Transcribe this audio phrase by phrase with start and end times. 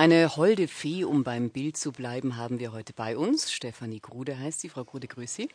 [0.00, 3.52] Eine holde Fee, um beim Bild zu bleiben, haben wir heute bei uns.
[3.52, 4.70] Stefanie Grude heißt sie.
[4.70, 5.50] Frau Grude, grüß Sie.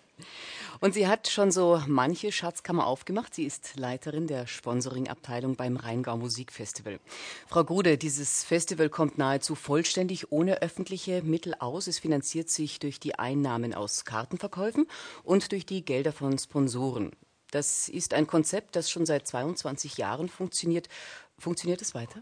[0.80, 3.34] Und sie hat schon so manche Schatzkammer aufgemacht.
[3.34, 7.00] Sie ist Leiterin der Sponsoring-Abteilung beim Rheingau Musikfestival.
[7.48, 11.88] Frau Grude, dieses Festival kommt nahezu vollständig ohne öffentliche Mittel aus.
[11.88, 14.86] Es finanziert sich durch die Einnahmen aus Kartenverkäufen
[15.24, 17.14] und durch die Gelder von Sponsoren.
[17.50, 20.88] Das ist ein Konzept, das schon seit 22 Jahren funktioniert.
[21.40, 22.22] Funktioniert es weiter?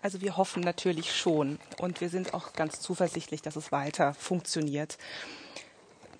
[0.00, 4.96] Also wir hoffen natürlich schon und wir sind auch ganz zuversichtlich, dass es weiter funktioniert.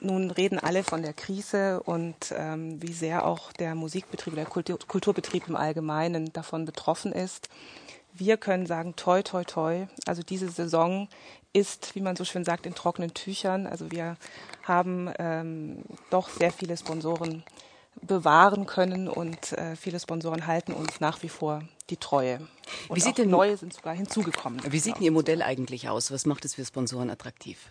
[0.00, 4.78] Nun reden alle von der Krise und ähm, wie sehr auch der Musikbetrieb, der Kultur
[4.86, 7.48] Kulturbetrieb im Allgemeinen davon betroffen ist.
[8.12, 9.86] Wir können sagen, toi, toi, toi.
[10.06, 11.08] Also diese Saison
[11.52, 13.66] ist, wie man so schön sagt, in trockenen Tüchern.
[13.66, 14.16] Also wir
[14.64, 17.44] haben ähm, doch sehr viele Sponsoren
[18.02, 22.40] bewahren können und äh, viele Sponsoren halten uns nach wie vor die Treue.
[22.88, 24.60] Und wie sieht denn neue sind sogar hinzugekommen.
[24.70, 26.10] Wie sieht denn Ihr Modell eigentlich aus?
[26.10, 27.70] Was macht es für Sponsoren attraktiv?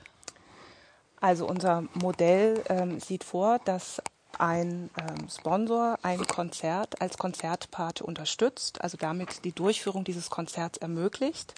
[1.20, 4.02] Also unser Modell ähm, sieht vor, dass
[4.38, 11.56] ein ähm, Sponsor ein Konzert als Konzertpart unterstützt, also damit die Durchführung dieses Konzerts ermöglicht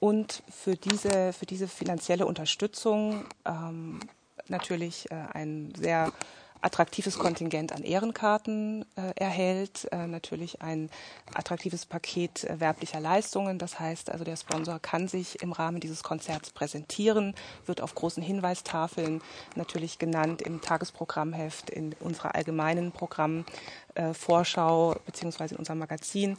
[0.00, 4.00] und für diese, für diese finanzielle Unterstützung ähm,
[4.46, 6.12] natürlich äh, ein sehr
[6.60, 10.90] attraktives Kontingent an Ehrenkarten äh, erhält, äh, natürlich ein
[11.34, 13.58] attraktives Paket äh, werblicher Leistungen.
[13.58, 17.34] Das heißt also, der Sponsor kann sich im Rahmen dieses Konzerts präsentieren,
[17.66, 19.22] wird auf großen Hinweistafeln
[19.54, 26.36] natürlich genannt im Tagesprogrammheft, in unserer allgemeinen Programmvorschau äh, beziehungsweise in unserem Magazin.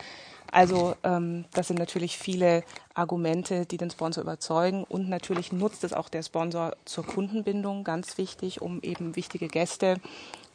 [0.51, 4.83] Also ähm, das sind natürlich viele Argumente, die den Sponsor überzeugen.
[4.83, 9.97] Und natürlich nutzt es auch der Sponsor zur Kundenbindung, ganz wichtig, um eben wichtige Gäste,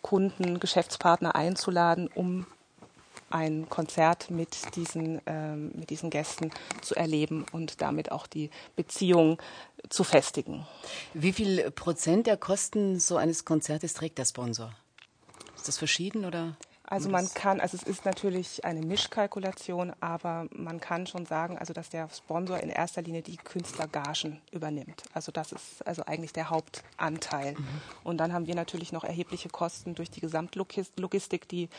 [0.02, 2.46] Kunden, Geschäftspartner einzuladen, um
[3.30, 6.50] ein Konzert mit diesen, ähm, mit diesen Gästen
[6.82, 9.38] zu erleben und damit auch die Beziehung
[9.88, 10.66] zu festigen.
[11.14, 14.72] Wie viel Prozent der Kosten so eines Konzertes trägt der Sponsor?
[15.56, 16.56] Ist das verschieden oder?
[16.86, 21.72] Also man kann, also es ist natürlich eine Mischkalkulation, aber man kann schon sagen, also
[21.72, 25.04] dass der Sponsor in erster Linie die Künstlergagen übernimmt.
[25.14, 27.54] Also das ist also eigentlich der Hauptanteil.
[27.54, 27.66] Mhm.
[28.04, 31.70] Und dann haben wir natürlich noch erhebliche Kosten durch die Gesamtlogistik, die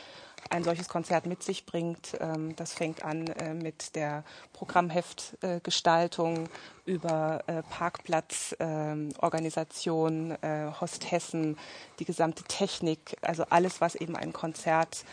[0.50, 2.16] ein solches Konzert mit sich bringt.
[2.20, 6.48] Ähm, das fängt an äh, mit der Programmheftgestaltung
[6.84, 11.56] über äh, Parkplatzorganisation, äh, Hostessen,
[11.98, 15.04] die gesamte Technik, also alles, was eben ein Konzert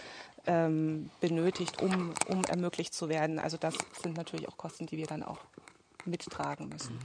[0.45, 3.39] ähm, benötigt, um, um ermöglicht zu werden.
[3.39, 5.39] Also das sind natürlich auch Kosten, die wir dann auch
[6.05, 6.99] mittragen müssen.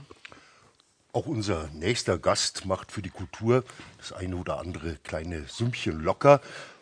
[1.11, 3.63] Auch unser nächster Gast macht für die Kultur
[3.97, 6.39] das eine oder andere kleine Sümmchen locker.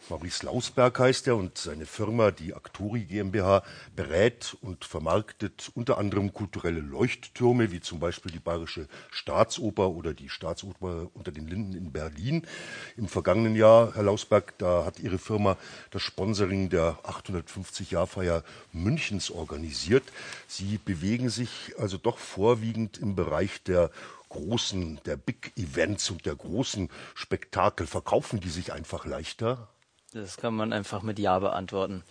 [0.10, 3.64] Maurice Lausberg heißt er und seine Firma, die Actori GmbH,
[3.96, 10.30] berät und vermarktet unter anderem kulturelle Leuchttürme, wie zum Beispiel die Bayerische Staatsoper oder die
[10.30, 12.48] Staatsoper unter den Linden in Berlin.
[12.96, 15.58] Im vergangenen Jahr, Herr Lausberg, da hat Ihre Firma
[15.92, 20.04] das Sponsoring der 850-Jahrfeier Münchens organisiert.
[20.48, 23.92] Sie bewegen sich also doch vorwiegend im Bereich der
[24.30, 27.88] großen, der Big Events und der großen Spektakel.
[27.88, 29.68] Verkaufen die sich einfach leichter?
[30.14, 32.04] Das kann man einfach mit Ja beantworten.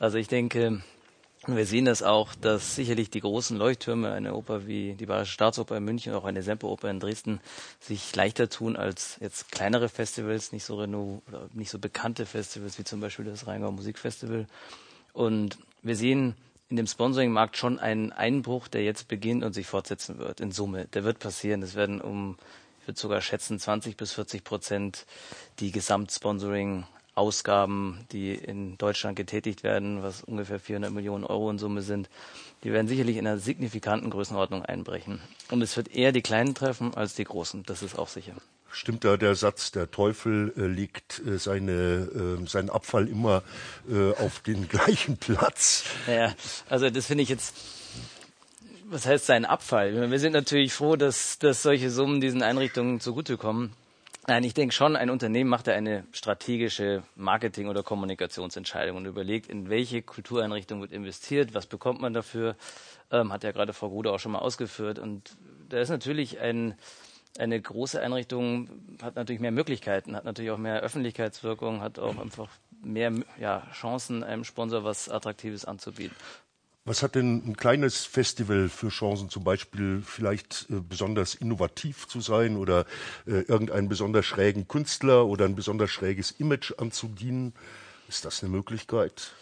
[0.00, 0.82] Also ich denke,
[1.46, 5.76] wir sehen das auch, dass sicherlich die großen Leuchttürme, eine Oper wie die Bayerische Staatsoper
[5.76, 7.40] in München, auch eine Semperoper in Dresden,
[7.78, 12.78] sich leichter tun als jetzt kleinere Festivals, nicht so Renault oder nicht so bekannte Festivals
[12.78, 14.46] wie zum Beispiel das Rheingau Musikfestival.
[15.12, 16.34] Und wir sehen
[16.70, 20.86] in dem Sponsoring-Markt schon einen Einbruch, der jetzt beginnt und sich fortsetzen wird in Summe.
[20.86, 21.62] Der wird passieren.
[21.62, 22.36] Es werden um,
[22.80, 25.06] ich würde sogar schätzen, 20 bis 40 Prozent
[25.60, 26.84] die Gesamtsponsoring
[27.14, 32.08] Ausgaben, die in Deutschland getätigt werden, was ungefähr 400 Millionen Euro in Summe sind,
[32.64, 35.20] die werden sicherlich in einer signifikanten Größenordnung einbrechen.
[35.50, 38.34] Und es wird eher die Kleinen treffen als die Großen, das ist auch sicher.
[38.70, 43.42] Stimmt da der Satz, der Teufel äh, legt äh, seine, äh, seinen Abfall immer
[43.90, 45.84] äh, auf den gleichen Platz?
[46.06, 46.34] Ja,
[46.70, 47.54] also das finde ich jetzt
[48.92, 50.10] was heißt sein Abfall?
[50.10, 53.72] Wir sind natürlich froh, dass, dass solche Summen diesen Einrichtungen zugutekommen.
[54.28, 59.48] Nein, ich denke schon, ein Unternehmen macht da eine strategische Marketing- oder Kommunikationsentscheidung und überlegt,
[59.48, 62.54] in welche Kultureinrichtung wird investiert, was bekommt man dafür,
[63.10, 65.00] ähm, hat ja gerade Frau Grude auch schon mal ausgeführt.
[65.00, 65.36] Und
[65.68, 66.74] da ist natürlich ein,
[67.36, 68.70] eine große Einrichtung,
[69.02, 72.48] hat natürlich mehr Möglichkeiten, hat natürlich auch mehr Öffentlichkeitswirkung, hat auch einfach
[72.80, 76.14] mehr ja, Chancen, einem Sponsor was Attraktives anzubieten.
[76.84, 82.20] Was hat denn ein kleines Festival für Chancen, zum Beispiel vielleicht äh, besonders innovativ zu
[82.20, 82.86] sein oder
[83.24, 87.54] äh, irgendeinen besonders schrägen Künstler oder ein besonders schräges Image anzudienen?
[88.08, 89.32] Ist das eine Möglichkeit?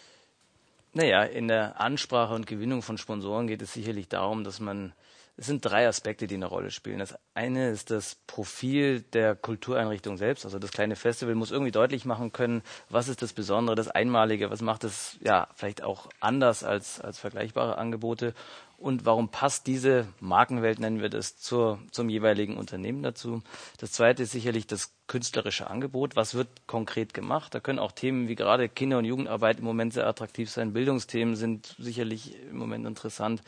[0.92, 4.92] Naja, in der Ansprache und Gewinnung von Sponsoren geht es sicherlich darum, dass man
[5.40, 6.98] es sind drei Aspekte, die eine Rolle spielen.
[6.98, 10.44] Das eine ist das Profil der Kultureinrichtung selbst.
[10.44, 12.60] Also das kleine Festival muss irgendwie deutlich machen können,
[12.90, 17.18] was ist das Besondere, das Einmalige, was macht es ja vielleicht auch anders als, als
[17.18, 18.34] vergleichbare Angebote
[18.80, 23.42] und warum passt diese Markenwelt, nennen wir das, zur, zum jeweiligen Unternehmen dazu.
[23.78, 26.16] Das zweite ist sicherlich das künstlerische Angebot.
[26.16, 27.54] Was wird konkret gemacht?
[27.54, 30.72] Da können auch Themen wie gerade Kinder- und Jugendarbeit im Moment sehr attraktiv sein.
[30.72, 33.42] Bildungsthemen sind sicherlich im Moment interessant.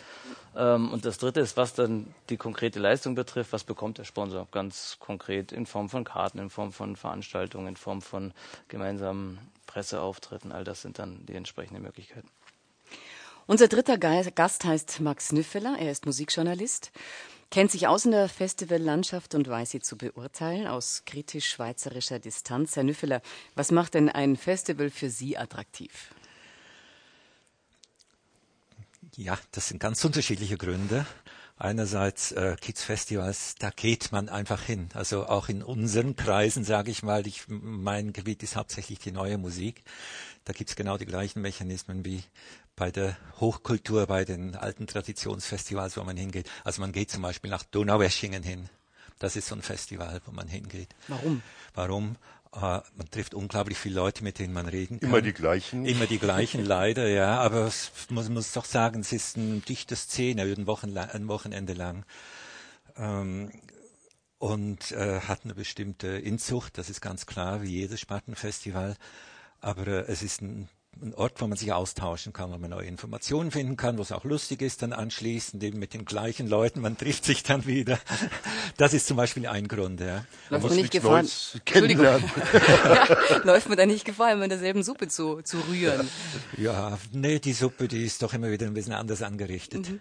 [0.55, 3.55] Ähm, und das dritte ist, was dann die konkrete Leistung betrifft.
[3.55, 7.77] Was bekommt der Sponsor ganz konkret in Form von Karten, in Form von Veranstaltungen, in
[7.77, 8.35] Form von
[8.69, 10.53] gemeinsamen Presseauftritten?
[10.53, 12.29] All das sind dann die entsprechenden Möglichkeiten.
[13.47, 15.77] Unser dritter Gast heißt Max Nüffeler.
[15.79, 16.93] Er ist Musikjournalist,
[17.51, 22.77] kennt sich aus in der Festivallandschaft und weiß sie zu beurteilen aus kritisch-schweizerischer Distanz.
[22.77, 23.21] Herr Nüffeler,
[23.57, 26.15] was macht denn ein Festival für Sie attraktiv?
[29.17, 31.05] Ja, das sind ganz unterschiedliche Gründe.
[31.57, 34.89] Einerseits äh, Kids-Festivals, da geht man einfach hin.
[34.95, 39.39] Also auch in unseren Kreisen, sage ich mal, ich, mein Gebiet ist hauptsächlich die neue
[39.39, 39.85] Musik.
[40.45, 42.25] Da gibt's genau die gleichen Mechanismen wie
[42.75, 46.51] bei der Hochkultur, bei den alten Traditionsfestivals, wo man hingeht.
[46.65, 48.69] Also man geht zum Beispiel nach Donaueschingen hin.
[49.19, 50.97] Das ist so ein Festival, wo man hingeht.
[51.07, 51.43] Warum?
[51.75, 52.17] Warum?
[52.55, 55.09] Äh, man trifft unglaublich viele Leute, mit denen man reden kann.
[55.09, 55.87] Immer die gleichen?
[55.87, 57.41] Immer die gleichen, leider, ja.
[57.41, 57.71] Aber
[58.11, 60.67] man muss doch sagen, es ist ein dichte Szene, ein,
[60.99, 62.05] ein Wochenende lang.
[62.97, 63.51] Ähm,
[64.39, 68.97] und äh, hat eine bestimmte Inzucht, das ist ganz klar, wie jedes Spartenfestival.
[69.61, 70.69] Aber äh, es ist ein
[71.01, 74.13] ein Ort, wo man sich austauschen kann, wo man neue Informationen finden kann, wo es
[74.13, 77.99] auch lustig ist, dann anschließend eben mit den gleichen Leuten, man trifft sich dann wieder.
[78.77, 80.01] Das ist zum Beispiel ein Grund.
[80.01, 80.25] Ja.
[80.51, 82.19] Läuft man nicht Gefahr, ja,
[83.45, 86.09] läuft man da nicht Gefahr, immer in derselben Suppe zu, zu rühren?
[86.57, 89.89] Ja, nee, die Suppe, die ist doch immer wieder ein bisschen anders angerichtet.
[89.89, 90.01] Mhm.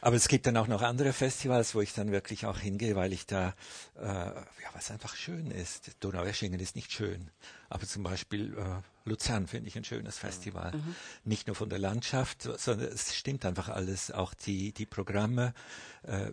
[0.00, 3.12] Aber es gibt dann auch noch andere Festivals, wo ich dann wirklich auch hingehe, weil
[3.12, 3.54] ich da,
[3.96, 4.44] äh, ja,
[4.74, 5.90] was einfach schön ist.
[6.00, 7.30] Donaueschingen ist nicht schön,
[7.68, 10.72] aber zum Beispiel äh, Luzern finde ich ein schönes Festival.
[10.72, 10.94] Mhm.
[11.24, 14.10] Nicht nur von der Landschaft, sondern es stimmt einfach alles.
[14.10, 15.54] Auch die, die Programme,
[16.02, 16.30] äh,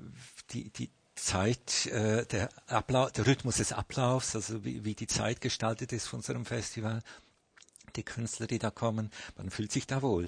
[0.52, 5.42] die, die Zeit, äh, der Ablauf, der Rhythmus des Ablaufs, also wie, wie die Zeit
[5.42, 7.02] gestaltet ist von unserem Festival,
[7.96, 10.28] die Künstler, die da kommen, man fühlt sich da wohl.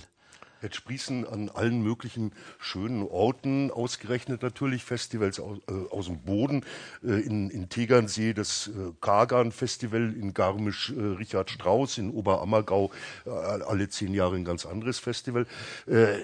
[0.62, 6.66] Jetzt sprießen an allen möglichen schönen Orten, ausgerechnet natürlich Festivals aus, äh, aus dem Boden.
[7.04, 12.92] Äh, in, in Tegernsee das äh, Kagan-Festival, in Garmisch äh, Richard Strauss, in Oberammergau
[13.26, 15.46] äh, alle zehn Jahre ein ganz anderes Festival.
[15.88, 16.18] Äh,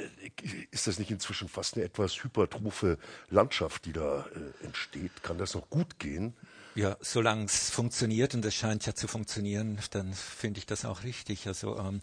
[0.71, 2.97] ist das nicht inzwischen fast eine etwas hypertrophe
[3.29, 4.25] Landschaft, die da
[4.63, 5.23] entsteht?
[5.23, 6.33] Kann das noch gut gehen?
[6.75, 11.03] Ja, solange es funktioniert, und es scheint ja zu funktionieren, dann finde ich das auch
[11.03, 11.47] richtig.
[11.47, 11.99] Also ähm,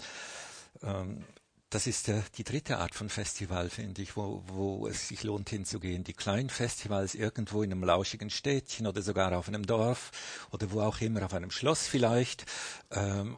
[0.82, 1.24] ähm,
[1.70, 5.48] das ist der, die dritte Art von Festival, finde ich, wo, wo es sich lohnt
[5.50, 6.02] hinzugehen.
[6.02, 10.10] Die kleinen Festivals irgendwo in einem lauschigen Städtchen oder sogar auf einem Dorf
[10.50, 12.44] oder wo auch immer, auf einem Schloss vielleicht,
[12.90, 13.36] ähm,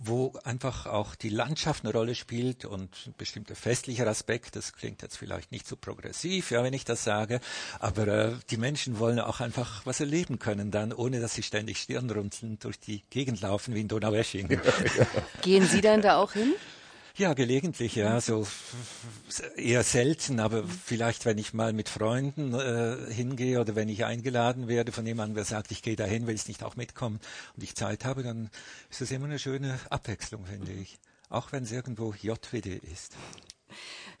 [0.00, 4.56] wo einfach auch die Landschaft eine Rolle spielt und ein bestimmter festlicher Aspekt.
[4.56, 7.40] Das klingt jetzt vielleicht nicht so progressiv, ja, wenn ich das sage,
[7.80, 11.78] aber äh, die Menschen wollen auch einfach was erleben können dann, ohne dass sie ständig
[11.78, 14.60] Stirnrunzeln durch die Gegend laufen wie in Donaueschingen.
[15.42, 16.54] Gehen Sie dann da auch hin?
[17.18, 18.46] Ja, gelegentlich, ja, so
[19.56, 24.68] eher selten, aber vielleicht, wenn ich mal mit Freunden äh, hingehe oder wenn ich eingeladen
[24.68, 27.18] werde von jemandem, der sagt, ich gehe dahin, will ich nicht auch mitkommen
[27.56, 28.50] und ich Zeit habe, dann
[28.88, 31.00] ist das immer eine schöne Abwechslung, finde ich.
[31.28, 33.16] Auch wenn es irgendwo JWD ist.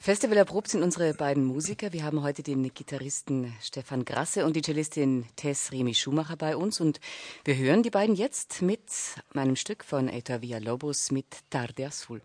[0.00, 1.92] Festival erprobt sind unsere beiden Musiker.
[1.92, 6.80] Wir haben heute den Gitarristen Stefan Grasse und die Cellistin Tess Remi Schumacher bei uns
[6.80, 6.98] und
[7.44, 8.90] wir hören die beiden jetzt mit
[9.34, 12.22] meinem Stück von Eta Villa Lobos mit Tarde Azul.